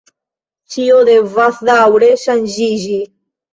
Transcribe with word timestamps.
Ĉio 0.75 1.01
devas 1.09 1.61
daŭre 1.71 2.11
ŝanĝiĝi. 2.25 3.01